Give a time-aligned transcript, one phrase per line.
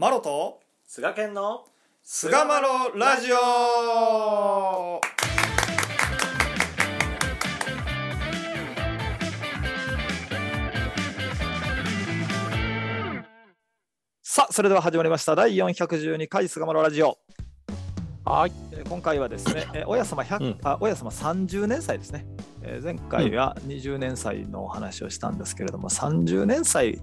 [0.00, 1.64] マロと菅健の
[2.04, 5.00] 菅マロラジオ。
[14.22, 15.34] さあそれでは始まりました。
[15.34, 17.18] 第412回菅マロラジオ。
[18.24, 18.52] はい。
[18.70, 20.58] えー今回はですね、えー親様100、うん。
[20.62, 22.24] あ親様30年祭ですね、
[22.62, 27.00] えー前回は20年祭のお話をしたんですけれども、30年祭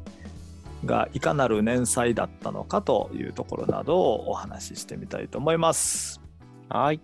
[0.85, 6.21] がいかなる年祭だったのかというところなどをお話ししてみたいと思います。
[6.69, 6.99] はい。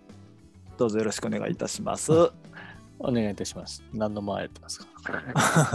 [0.78, 2.12] どうぞよろしくお願いいたします。
[2.98, 3.82] お願いいたします。
[3.92, 4.86] 何の前やってますか？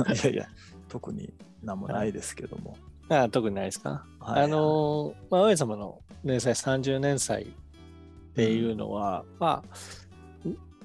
[0.13, 0.47] いやいや、
[0.87, 1.33] 特に
[1.63, 2.77] 何もないですけども。
[3.09, 4.43] あ特にないですか、はい。
[4.43, 9.77] あのーまあ上様の年祭30年祭っていうのは、まあ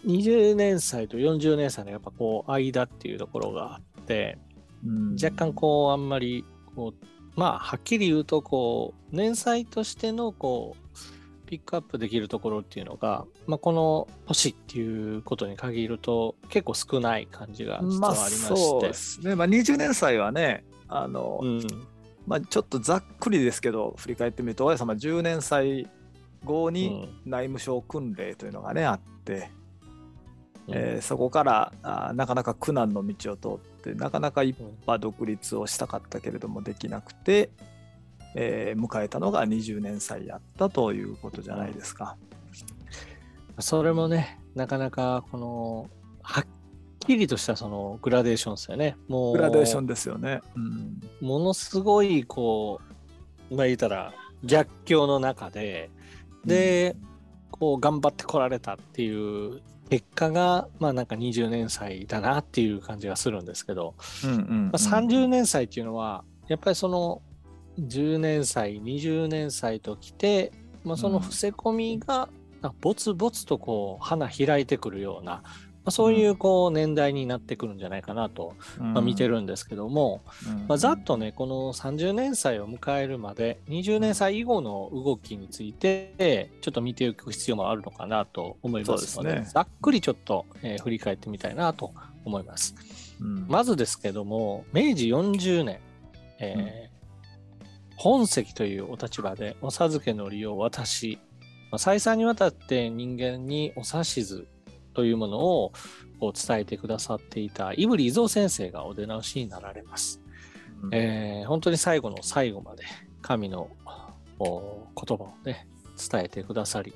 [0.07, 4.39] 20年祭と40年祭のやっぱこう間っていうところがあって
[4.85, 5.15] うん。
[5.15, 10.83] 若干こうあんまりこうまあはっきり言うとこう年祭としてのこう
[11.53, 21.67] ピックアップできるところっていうのが、まあ、この年っていうことに限ると結構少ない感じが実まあはありまして、そうですね、まあ、20年祭はね、あの、うん。
[22.27, 25.91] まあ、ちょっとざっくりですけど、振り返ってみると、親様10年祭
[26.45, 29.51] 後に内務省訓令というのがね、あって、
[30.69, 30.75] うん。
[30.75, 37.51] えーそこからあーなかなか苦難の道を通って、なかなか一派独立をしたかったけれどもできなくて、
[38.35, 42.17] えー迎えたのが20年祭やったということじゃないですか。
[43.59, 45.91] それもねなかなかこの
[46.23, 46.45] はっ
[47.01, 50.41] きりとしたそのグラデーションですよねもうグラデーションですよね。
[50.57, 52.81] うんものすごいこ
[53.51, 55.91] うまあ言ったら逆境の中で
[56.45, 56.97] で、
[57.51, 59.61] こう頑張ってこられたっていう
[59.93, 64.65] 結果がまあなんか20年祭だなっていう感じがするんですけど、うんうんうん。
[64.69, 67.21] まあ、30年祭っていうのはやっぱりその
[67.79, 70.51] 10年祭20年祭ときて、
[70.83, 72.31] まあ、その伏せ込みが
[72.81, 75.43] ぼつぼつとこう花開いてくるような、
[75.85, 80.67] まあ、そういうこう年代になってくるんじゃないかなと、まあ、見てるんですけども、うん。
[80.69, 89.49] まあ、ざっとねこの30年祭を迎えるまで20年祭以後の動きについてちょっと見ていく必要もあるのかなと思いますのでね。
[89.53, 91.93] ざっくりちょっと、えー振り返ってみたいなと
[92.25, 92.75] 思います。
[93.21, 93.47] うん。
[93.49, 95.81] まずですけども明治40年、
[96.39, 96.93] えー
[97.97, 101.21] 本籍というお立場でお授けの利を渡し、
[101.71, 104.49] まあ、再三にわたって人間にお指図
[104.95, 105.73] というものを
[106.21, 110.21] こう伝えてくださっていた胆振伊蔵先生がお出直しになられます。
[110.83, 112.85] うんえー本当に最後の最後まで
[113.21, 113.69] 神の
[114.39, 115.67] お言葉をね
[116.11, 116.93] 伝えてくださり、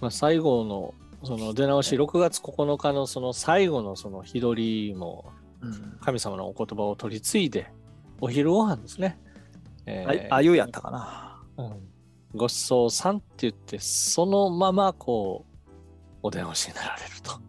[0.00, 0.94] まあ、最後の
[1.24, 7.70] その出直し6月9日のその最後のその日取りもうん神様のお言葉を取り継いで
[8.20, 9.18] お昼ご飯ですね。
[9.86, 11.42] えあーあゆやったかな。
[11.56, 11.96] うん
[12.34, 15.55] ごちそうさんって言ってそのままこう
[16.26, 17.40] お出直しになられると。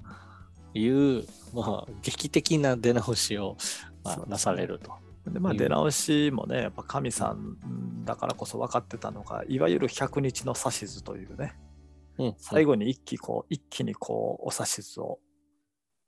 [0.73, 3.57] いう、まあ、劇的な出直しを、
[4.03, 4.91] まあ、なされると。
[5.25, 11.55] でまあ出直しもねやっぱ神さんだからこそ分かってたのがいわゆる100日の指図というね。
[12.17, 15.19] うん最後に一気こう一気にこうお指図を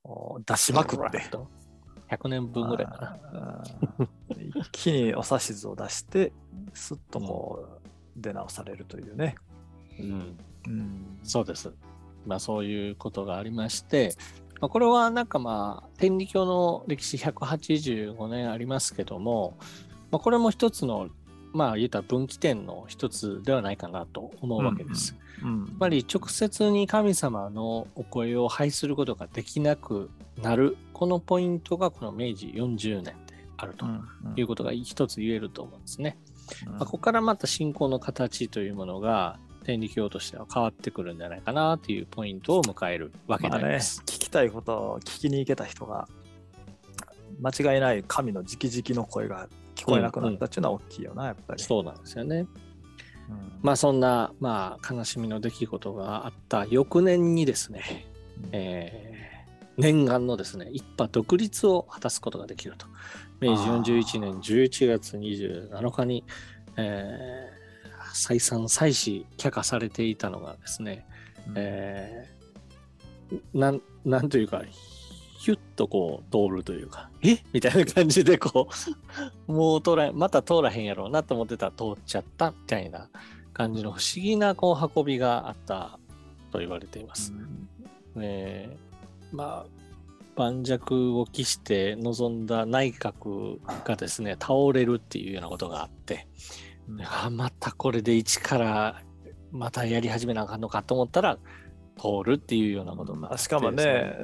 [0.03, 1.29] お出しまくって。
[2.09, 3.63] 100年分ぐらいかな。
[4.55, 6.33] 一気にお指図を出して
[6.73, 9.35] すっとこう出直されるというね、
[9.99, 10.37] うん、
[10.67, 11.19] うん。
[11.23, 11.71] そうです。
[12.25, 14.15] まあそういうことがありまして、
[14.61, 19.57] まあ、これはなんかまあ天理教の歴史185年ありますけども、
[20.11, 21.09] まあ、これも一つの
[21.53, 25.13] まあ言ったら分岐点の一つではないかなと思うわけです。
[25.13, 30.09] うんやっぱり直接に神様のお声を拝することができなく
[30.41, 33.13] なるこのポイントがこの明治40年で
[33.55, 34.03] あるとうん
[34.35, 36.17] いうことが一つ言えると思うんですね。
[36.67, 44.01] うんまあ、ここからまた信仰の形というものが天理教としては変わってくるんじゃないかなというポイントを迎えるわけでまあね、あります。
[44.01, 46.07] 聞きたいことを聞きに行けた人が
[47.39, 51.61] 間違いない神の直々の声が聞こえなくなったっていうのは大きいよな、やっぱり。
[51.61, 52.37] そうなんですよね。
[52.39, 52.47] うん
[53.61, 58.07] まあそんな、まあ、悲しみの出来事があった翌年にですね、
[58.51, 59.19] えー
[59.77, 62.85] 念願のですね、一派独立を果たすことができると。
[63.39, 66.25] 明治41年11月27日に、
[66.75, 67.58] えー
[68.13, 71.05] 再三再四却下されていたのがですね、
[71.47, 71.53] うん。
[71.57, 72.39] えー
[73.53, 74.63] なん、なんというか、
[75.37, 77.37] ヒュッとこう通るというか、え？
[77.53, 78.67] みたいな感じでこ
[79.47, 83.09] う、 もう通らん、また通らへんやろうなと思ってたら通っちゃったみたいな
[83.53, 85.99] 感じの不思議なこう運びがあった
[86.51, 87.33] と言われています。
[88.17, 89.65] えーまあ、
[90.35, 99.01] 盤石を期して臨んだ内閣がですね、倒れるっていうようなことがあって、うんあまたこれで一から
[99.51, 101.37] またやり始めなあかんのかと思ったら
[101.97, 104.15] 通るっていうようなことになってまあしかもね、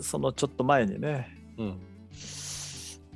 [0.00, 1.28] そのちょっと前にね、
[1.58, 1.80] うん、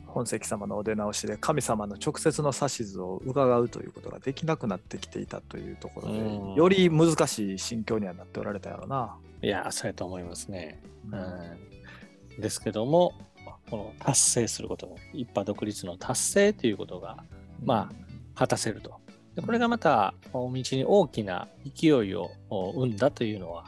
[0.07, 6.55] 本石様のお出直しで神様の直接の指図を伺うということができなくなってきていたというところで、うん。
[6.55, 9.17] より難しい心境にはなっておられたやろな。
[9.43, 10.81] いやそうやと思いますね。
[11.11, 11.19] うん。
[11.19, 13.15] うん、ですけども
[13.71, 17.25] この達成することが一派独立の達成ということが
[17.65, 17.91] ま
[18.35, 19.01] 果たせると。
[19.35, 23.65] でこれがまた道に大きな勢いを生んだというのは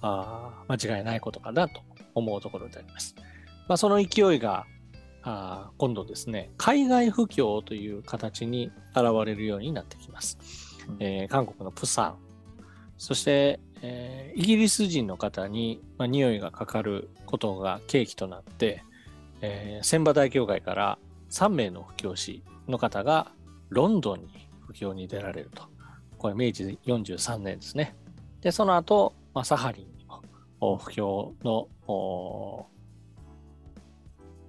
[0.00, 1.80] あー間違いないことかなと
[2.14, 3.14] 思うところであります。
[3.68, 4.66] まあ、その勢いが
[5.22, 10.38] あー今度ですね海外不況という形に現れるようになってきます。
[10.88, 12.16] うんえー韓国のプサン
[12.96, 18.84] そして、えーイギリス人の方に、まあ、匂いがかかることが契機となって、
[19.40, 20.98] えー、千葉大教会から
[21.30, 23.32] 3名の布教師の方が
[23.70, 25.64] ロンドンに布教に出られると。
[26.18, 27.94] これ明治43年ですね。
[28.40, 30.06] で、その後、まあ、サハリンに
[30.60, 31.68] も布教の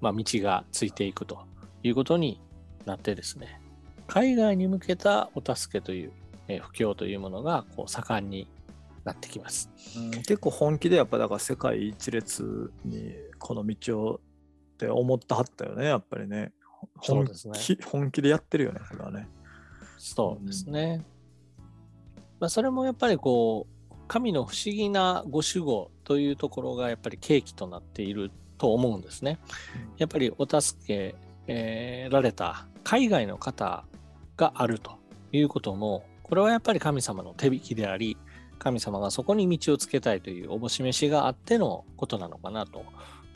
[0.02, 1.40] まあ、道がついていくと
[1.84, 2.40] いうことに
[2.86, 3.60] なってですね、
[4.08, 6.12] 海外に向けたお助けという、
[6.48, 8.48] えー布教というものがこう盛んに
[9.04, 9.70] なってきます。
[9.98, 16.54] うん結構本気でやっぱだから世界一列にこの道をって思ってはったよねやっぱりね。
[16.98, 19.28] 本そうですね気本気でやってるよねこれはね。
[19.98, 21.04] そうですね。
[22.40, 29.40] まあ、それもやっぱりこう、神の不思議なご守護というところがやっぱり契機となっていると思うんですね。
[29.98, 31.16] やっぱりお助け、
[31.48, 33.84] えーられた海外の方
[34.38, 34.98] があると
[35.32, 38.18] いうことも、これはやっぱり神様の手引きであり、
[38.58, 42.84] 神様がそこに道をつけたいというおぼし飯があってのことなのかなと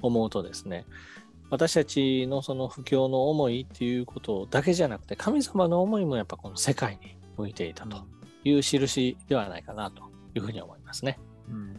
[0.01, 0.85] 思うとですね、
[1.53, 7.97] 私たちのその布教の思いっていうことだけじゃなくて、神様の思いもやっぱこの世界に向いていたと。
[8.43, 10.03] いう印ではないかなと
[10.35, 11.19] いうふうに思いますね。
[11.49, 11.77] うん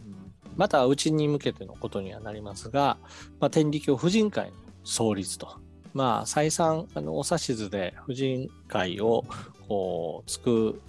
[0.55, 2.97] また、うちに向けてのことにはなりますが、
[3.41, 5.59] まあ、天理教婦人会の創立と、
[5.93, 9.25] まあ、再三、あの、お指図で婦人会を
[9.67, 10.81] こう作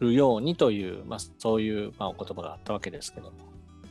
[0.00, 3.32] るようにという、まあ、そういう、まあ、お言葉があったわけですけど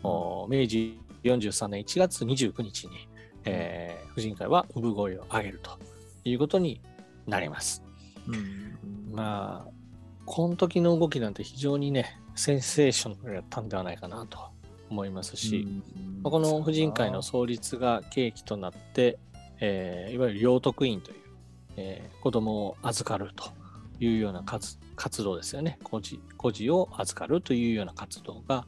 [0.01, 3.07] も、お明治43年1月29日に、
[3.45, 5.79] えー婦人会は産声を上げると
[6.25, 6.81] いうことに
[7.27, 7.81] なります。
[8.27, 9.71] うんうんまあ、
[10.25, 14.39] この時の動きなんて非常にね、センセーショナルやったんではないかなと
[14.89, 19.17] 思いますし、うんまあこの婦人会の創立が契機となって、
[19.61, 21.17] えーいわゆる養徳院という、
[21.77, 23.51] えー子供を預かると
[23.99, 25.79] いうような活活動ですよね。
[25.83, 28.67] 孤児孤児を預かるというような活動が、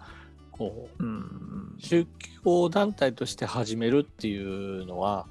[0.69, 1.05] こう、う。
[1.05, 1.75] んうん。
[1.79, 2.05] 宗
[2.43, 5.27] 教団体として始めるっていうのは、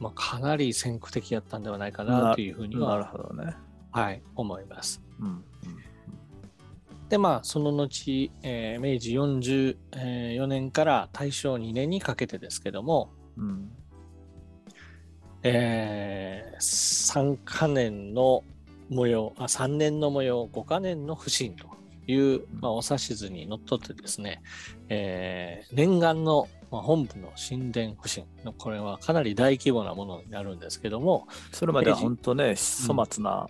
[0.00, 3.54] まあ、かなり先駆的やったんではないかなというふうになるは、ほどね。
[3.90, 5.02] はい、思います。
[5.20, 5.44] うん
[7.08, 13.70] で、まあ、その後、えー明治44年から大正2年にかけてですけども、うん。
[15.42, 18.42] え3カ年の
[18.88, 21.68] 模様、あ3年の模様、5カ年の不審と
[22.06, 24.42] いう、まあ、お指図にのっとってですね、
[24.88, 32.54] えー念願の、まあ、本部の神殿不審の、これはかなり大規模なものになるんですけども、それまでは本当ね、
[32.86, 33.48] 粗末な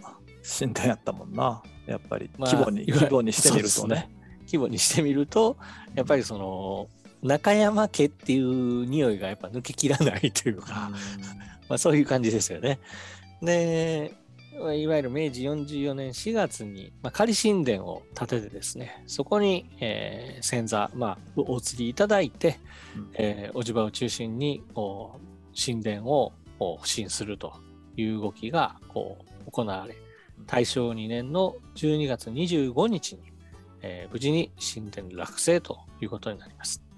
[0.59, 1.63] 神殿やったもんな。
[1.87, 4.09] やっぱりまあ規模に、いわゆる規模にしてみるとねそうです。
[4.47, 5.57] 規模にしてみると、
[5.95, 6.89] やっぱりその、
[7.23, 10.91] 中山家っていう匂いがやっぱ抜けきらないというか、
[11.69, 12.79] まあ、そういう感じですよね。
[13.43, 14.15] で、
[14.55, 22.61] いわゆる明治44年4月に、まあ、仮神殿を建ててですね、そこに、えー先座、まあ、お移りいただいて、
[22.97, 27.55] うんえー、おじばを中心にこう神殿をこうすると
[27.97, 29.97] いう動きがこう行われ、
[30.47, 33.23] 大正2年の12月25日に、
[33.83, 36.94] えー無事に神殿落成ということになります。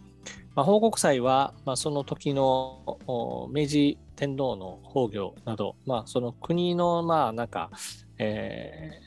[0.57, 7.71] まあ、報告祭は、まあ、その時のお明治天皇の崩御など、まあ、その国の、まあ、なんか、
[8.19, 9.07] えー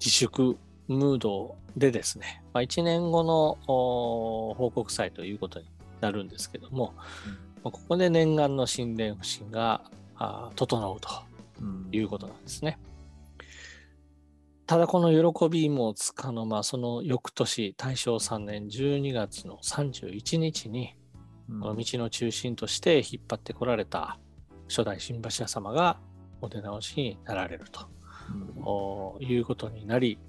[0.00, 0.56] 自粛
[0.88, 5.66] ムードでですね、まあ、1年後のお報告祭ということに
[6.00, 6.94] なるんですけども、
[7.62, 9.82] まあここで念願の神殿不信が
[10.56, 11.08] 整うと
[11.60, 12.78] うんいうことなんですね。
[14.70, 20.94] ただこの喜びもつかの間、その翌年、大正3年12月の31日に、
[21.48, 24.20] うんこの道の中心として引っ張ってこられた
[24.68, 25.98] 初代新橋屋様が
[26.40, 27.88] お出直しになられると
[28.56, 30.20] うんおいうことになり、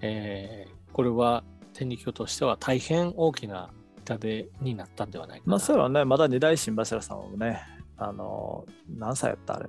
[0.00, 5.50] えーこれは天理教としては大変大きな痛手になったんではないかな。
[5.50, 7.60] まあ、それはね、まだ二代新柱さんもね、
[7.98, 9.68] あの、何歳やったあれ。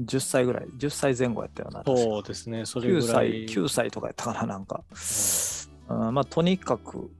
[0.00, 1.82] 10歳ぐらい、10歳前後やったような。
[1.84, 3.46] そうですね、それ9ぐら歳、い。
[3.46, 4.82] 9歳とかやったかな、なんか。
[5.88, 7.10] うんまあ、とにかく、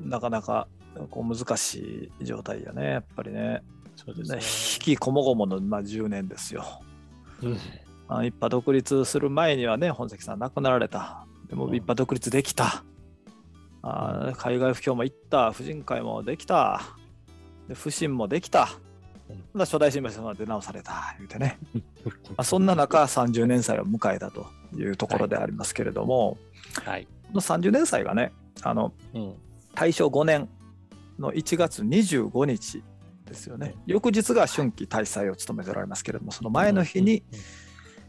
[0.00, 0.66] なかなか
[1.10, 3.40] こう難しい状態やね、やっぱりね。
[3.40, 3.62] ね
[3.96, 4.38] そうですね。
[4.38, 6.64] 引きこもごもの、まあ、10年ですよ。
[7.42, 7.58] うん
[8.08, 11.26] まあ、一派独立する前にはね、本関さん亡くなられた。
[11.48, 12.84] でもうん一派独立できた。
[13.82, 15.52] あー海外布教も行った。
[15.52, 16.82] 婦人会もできた。
[17.68, 18.68] で不審もできた。
[19.30, 21.14] うんまあ初代新橋さんは出直された。
[21.18, 21.58] 言うてね。
[22.04, 26.36] まあ、そんな中、30年祭を迎えたというところでありますけれども、
[26.84, 27.06] はい。
[27.06, 29.34] この30年祭がね、あのうん。
[29.74, 30.48] 大正5年
[31.18, 32.82] の1月25日
[33.26, 33.74] ですよね。
[33.86, 37.22] 翌日が春季大祭を務めておられますけれども、その前の日に、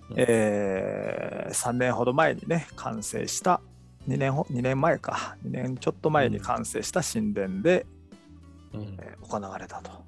[0.10, 3.62] うんえー3年ほど前にね完成した
[4.08, 7.86] 2年ほ2年前か2年ちょっと前に完成した神殿で、
[8.74, 10.07] うんえー行われたと。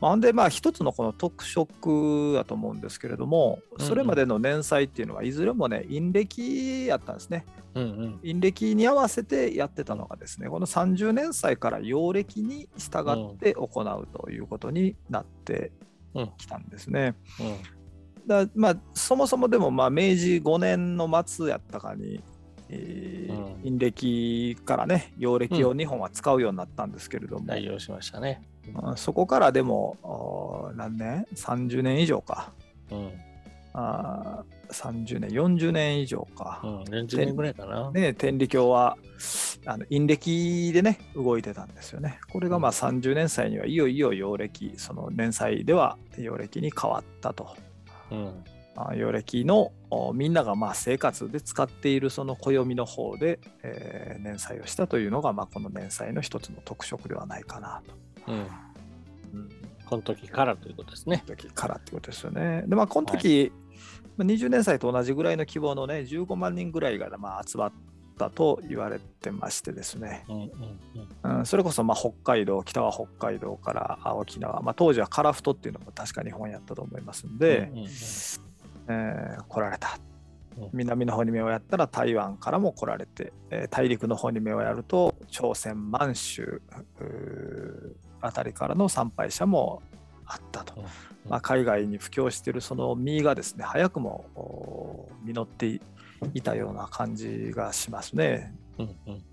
[0.00, 7.44] ほんでまあ一つのこの特色だと思うんですけれどもうんそれまでの年祭っていうのはいずれもね陰暦やったんですね。
[7.74, 8.18] うんうん。
[8.20, 15.72] 陰暦に合わせてやってたのがですねこの30年祭から陽暦に従って行うということになって
[16.38, 17.14] きたんですね。
[17.40, 18.26] うん。
[18.26, 22.22] だまあ、そもそもでもまあ明治5年の末やったかに、
[22.70, 23.62] えーうん。
[23.62, 28.42] 陰暦からね陽暦を日本は使うようになったんですけれども、代用しましたね。
[28.74, 32.52] あそこからでも何年 ?30 年以上か
[32.90, 33.12] うん。
[33.72, 36.82] あー30年40年以上か、うん。
[36.84, 37.90] 40年ぐらいかな。
[37.90, 38.96] ね、天理教は
[39.66, 47.56] あの陰暦でね動いてたんですよねこれがまあ30年祭にはいよいよ陽暦その年祭では陽暦に変わったと。
[48.10, 48.44] うん。
[48.76, 57.94] あ陽暦のおみんながまあ生活で使っているその暦の方で、えー年祭をしたというのが、まあ、この年祭の一つの特色ではないかなと。
[58.28, 58.34] うん。
[58.34, 58.38] う
[59.44, 59.48] ん、
[59.86, 61.22] この時からということですね。
[61.26, 62.64] 時からってことですよね。
[62.66, 63.52] でまあこの時、
[64.16, 67.72] まあ20年祭と同じぐらいの規模のね15万人ぐらいがまあ集まっ
[68.18, 70.42] たと言われてましてですね、うんうん
[71.24, 71.38] うん。
[71.38, 77.88] うん、それこそまあ北海道北は北海道からあ沖縄、まあ、当時は樺太っていうのも確か日本やったと思いますんで、うんうんうん
[78.86, 79.98] えー来られた
[80.58, 86.62] うん南の方に目をやったら台湾からも来られて、えー大陸の方に目をやると朝鮮満州
[88.24, 89.82] うーあたりからの参拝者も
[90.26, 90.84] あったと、うん。
[91.30, 95.80] まあ、海外に布教しているその実がですね早くもお実ってい
[96.34, 98.54] いたような感じがしますね。
[98.78, 99.24] うんうん。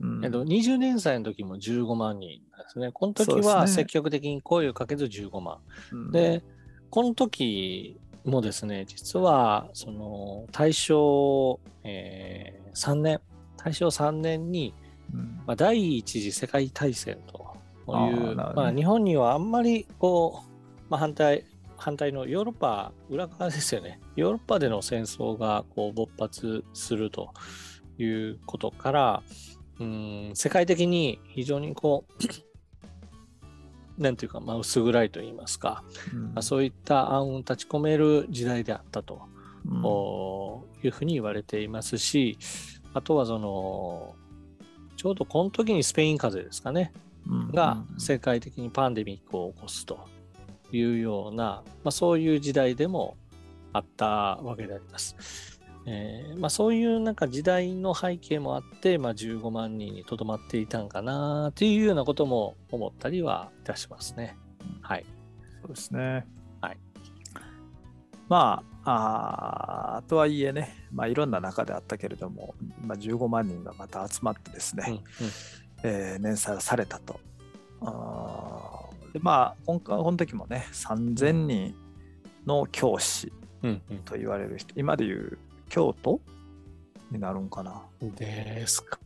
[0.00, 0.24] うん。
[0.24, 2.90] えっと、20年祭の時も15万人ですね。
[2.92, 5.58] この時は積極的に声をかけず15万。
[5.92, 6.10] うん。
[6.12, 6.42] で、
[6.88, 13.20] この時もですね、実はその大正、えー3年、
[13.56, 14.74] 大正3年に、
[15.12, 15.42] うん。
[15.46, 17.49] まあ、第一次世界大戦と
[17.86, 20.50] あーいう、まあ、日本にはあんまりこう、
[20.90, 21.44] まあ、反対、
[21.76, 24.00] 反対のヨーロッパ裏側ですよね。
[24.16, 27.32] ヨーロッパでの戦争がこう勃発すると
[27.98, 29.22] いうことから、
[29.78, 32.22] うん世界的に非常にこう、
[34.02, 36.22] なんていうか、まあ、薄暗いと言いますか、うん。
[36.26, 39.22] まあ、そういった暗雲立ち込める時代であったと、
[39.66, 39.82] うん。
[39.82, 42.38] おいうふうに言われていますし、
[42.92, 44.14] あとはその、
[44.96, 47.09] ちょうどこの時にスペイン風邪ですかね、うん
[47.52, 49.98] が世界的にパンデミックを起こすと
[50.72, 53.16] いうような、まあ、そういう時代でも
[53.72, 54.06] あった
[54.42, 55.60] わけであります。
[55.86, 64.36] えーまあ、そういうなんか時代の背景もあって、まあ、15万人にとどまっていたんかなっていうようなことも思ったりはいたしますね。
[64.82, 65.06] はい。
[65.62, 66.26] そうですね。
[66.60, 66.78] はい。
[68.28, 75.02] まあ、あーとはいえね、まあ、いろんな中であったけれども、まあ、15万人がまた集まってですね、うんうん
[75.82, 77.20] えー年祭をされたと。
[77.82, 81.74] あーでまあ今回、この時もね、3000人
[82.46, 83.32] の教師
[83.62, 86.20] うんうんと言われる人、今でいう京都
[87.10, 87.82] になるんかな。
[88.00, 88.98] ですか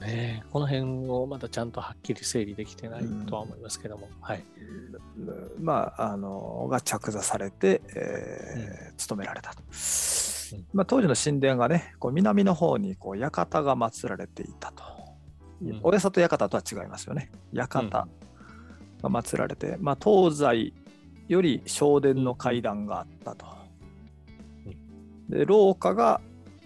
[0.00, 0.44] ね。
[0.52, 4.08] この辺をまだちゃんとはっきり整理できてないとは思いますけども。
[4.20, 4.44] はい。
[5.60, 9.62] まあ、あのが着座されて、えー務められたと。
[9.62, 14.97] うんまあ、当時の神殿がね、こう南の方にこう館が祀られていたと。
[15.62, 17.30] うんおやさと館とは違いますよね。
[17.52, 18.06] 館が
[19.02, 20.72] 祀られて、まあ、東西
[21.28, 23.46] より正殿の階段があったと。
[25.28, 26.20] で廊下が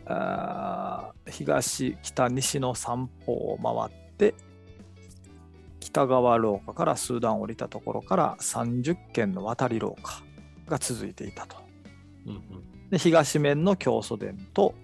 [0.07, 4.35] あー東北西の三方を回って
[5.81, 10.23] 北側廊下から数段降りたところから30軒の渡り廊下
[10.69, 11.57] が続いていたと。
[12.27, 14.75] うんうんで東面の教祖殿と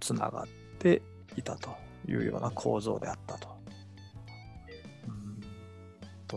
[0.00, 0.46] つながっ
[0.78, 1.02] て
[1.36, 1.76] いたと
[2.08, 3.57] いうような構造であったと。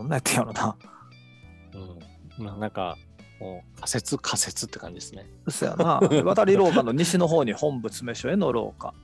[0.00, 0.76] んどんなやってんやろな。
[2.38, 2.96] うんまあ、なんか、
[3.38, 5.28] もう仮説仮説って感じですね。
[5.48, 6.00] そやな。
[6.24, 8.94] 渡り廊下の西の方に本部詰所への廊下。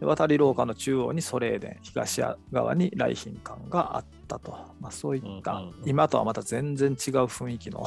[0.00, 2.22] 渡り廊下の中央にソレーデン、東
[2.52, 4.52] 側に来賓館があったと。
[4.80, 7.86] まあ、そういった、うんうんうん今とはまた全然違う雰囲気の。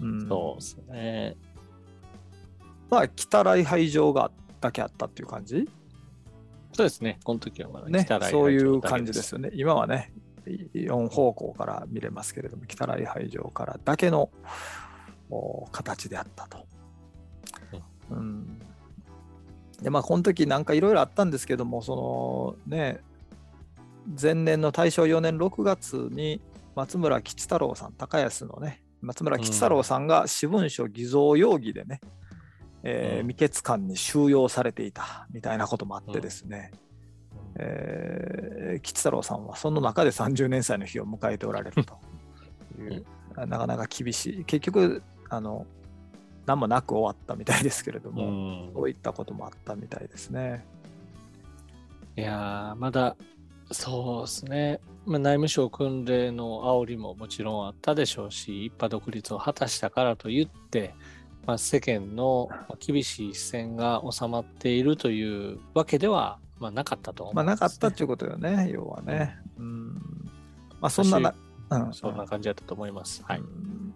[0.00, 1.36] うん、そうですね。
[2.90, 5.68] まあ、北来拝場がだけあったっていう感じ？
[6.72, 7.20] そうですね。
[7.24, 9.50] この時はまだねそういう感じですよね。
[9.52, 10.12] 今はね、
[10.46, 14.30] 4方向から見れますけれども、北来拝場からだけの
[15.30, 16.66] お形であったと。
[18.10, 18.58] うん。
[19.80, 23.00] でまあ、この時なんかいろいろあったんですけども、そのね、
[24.20, 26.40] 前年の大正4年6月に
[26.74, 32.00] 松村吉太郎さん、高安のね、松村吉太郎さんが私文書偽造容疑でね、
[32.84, 33.28] えーうん。
[33.28, 36.70] 未決館に収容されていたみたいなこともあってですね、
[37.56, 41.98] えー吉太郎さんはその中で30年祭の日を迎えておられると。
[42.78, 43.04] いう、
[43.46, 45.66] なかなか厳しい、結局、あの
[46.46, 48.70] 何もなく終わったみたいですけれどうも、ん。
[48.74, 50.64] そういったこともあったみたいですね。
[52.16, 53.16] いやーまだ
[53.70, 60.94] そうですね、まあ、内務省訓令の煽りももちろんあったでしょうし一派独立を果たしたからといって、
[61.46, 67.44] まあ、世間のまあ厳しい視線が収まっているというわけでは、まあ、なかったと思まあ。
[67.44, 69.36] なかったっていうことよね、要はね。
[69.58, 69.94] うん
[70.80, 71.34] まあ、そんなな、
[71.70, 73.24] うんそんな感じだったと思います。
[73.24, 73.40] はい。
[73.40, 73.92] うん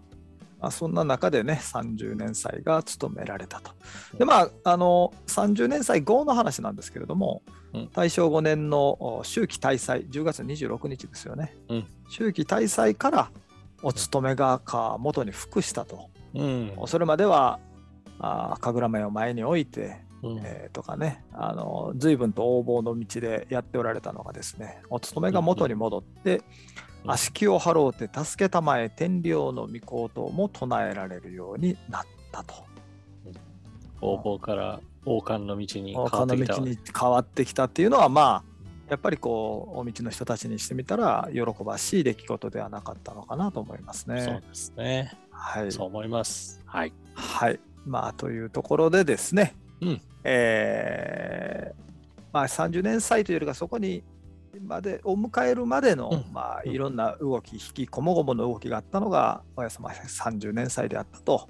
[0.61, 3.73] まあ、そんな中でね、30年祭が務められたと。
[4.19, 7.43] で、まあ、あの30年祭後の話なんですけれども、
[7.73, 11.55] うん大正5年のお秋季大祭、10月26日ですよね。
[11.69, 13.31] うん秋季大祭から
[13.83, 16.09] お勤めがか元に復したと。
[16.35, 16.73] うん。
[16.87, 17.61] それまでは、
[18.19, 26.43] あ神楽面を前に置いて、うんえーとかね、あの随分と横暴の道でやっておられたのがですね、お勤めが元に戻って、うん
[27.09, 32.55] 足気を払うて助けたまえ天領の御事も唱えられるようになったと。
[34.01, 38.45] 応募から王冠の道に変わ他ってきたの道に変わってきたっていうのは、まあ、
[38.91, 44.43] やっぱりこう、お道の人たちにしてみたら、喜ばしい出来事ではなかったのかなと思いますそうね。
[44.47, 45.13] ですね。
[45.31, 45.73] はい。
[45.73, 46.61] そう思います。
[46.67, 46.93] はい。
[47.15, 47.61] はい。
[47.87, 51.87] まあ、というところでですね、うんえー
[52.33, 54.05] まあ、30年祭というよりか、そこに
[54.63, 61.49] までを迎えるまでの、うんまあ、うんいろんな動き、引きこもごもの動きがあったのが、親様30年祭であったと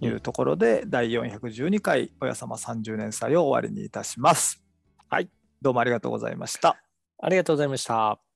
[0.00, 4.62] いうところで、第412回親様30年祭を終わりにいたします。
[5.08, 5.28] はい。
[5.60, 6.76] どうもありがとうございました。
[7.18, 8.31] ありがとうございました。